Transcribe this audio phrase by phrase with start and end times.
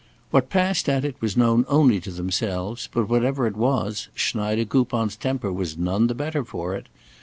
[0.31, 5.53] What passed at it was known only to themselves, but, whatever it was, Schneidekoupon's temper
[5.53, 6.87] was none the better for it.